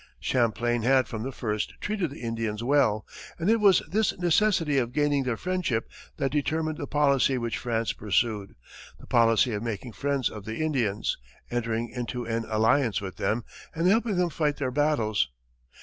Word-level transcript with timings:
Champlain 0.19 0.81
had 0.81 1.07
from 1.07 1.21
the 1.21 1.31
first 1.31 1.75
treated 1.79 2.09
the 2.09 2.21
Indians 2.23 2.63
well, 2.63 3.05
and 3.37 3.51
it 3.51 3.59
was 3.59 3.83
this 3.87 4.17
necessity 4.17 4.79
of 4.79 4.93
gaining 4.93 5.21
their 5.25 5.37
friendship 5.37 5.87
that 6.17 6.31
determined 6.31 6.79
the 6.79 6.87
policy 6.87 7.37
which 7.37 7.59
France 7.59 7.93
pursued 7.93 8.55
the 8.99 9.05
policy 9.05 9.53
of 9.53 9.61
making 9.61 9.91
friends 9.91 10.27
of 10.27 10.43
the 10.43 10.55
Indians, 10.55 11.19
entering 11.51 11.87
into 11.89 12.25
an 12.25 12.45
alliance 12.49 12.99
with 12.99 13.17
them, 13.17 13.43
and 13.75 13.85
helping 13.85 14.15
them 14.17 14.31
fight 14.31 14.57
their 14.57 14.71
battles. 14.71 15.29